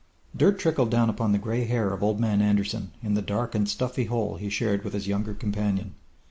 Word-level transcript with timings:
Dirt 0.35 0.57
trickled 0.57 0.89
down 0.89 1.11
upon 1.11 1.31
the 1.31 1.37
gray 1.37 1.65
hair 1.65 1.93
of 1.93 2.01
Old 2.01 2.19
Man 2.19 2.41
Anderson 2.41 2.89
in 3.03 3.13
the 3.13 3.21
dark 3.21 3.53
and 3.53 3.69
stuffy 3.69 4.05
hole 4.05 4.37
he 4.37 4.49
shared 4.49 4.83
with 4.83 4.93
his 4.93 5.07
younger 5.07 5.35
companion. 5.35 5.93